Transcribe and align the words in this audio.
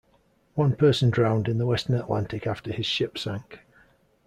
One 0.55 0.75
person 0.77 1.11
drowned 1.11 1.47
in 1.47 1.59
the 1.59 1.65
western 1.67 1.95
Atlantic 1.95 2.47
after 2.47 2.71
his 2.73 2.87
ship 2.87 3.19
sank. 3.19 3.59